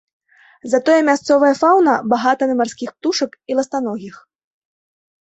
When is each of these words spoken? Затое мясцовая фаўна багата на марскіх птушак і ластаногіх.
Затое 0.71 0.95
мясцовая 1.09 1.51
фаўна 1.61 1.93
багата 2.15 2.43
на 2.55 2.59
марскіх 2.65 2.89
птушак 2.97 3.31
і 3.49 3.63
ластаногіх. 3.63 4.15